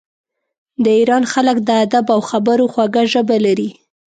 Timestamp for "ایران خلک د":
0.99-1.69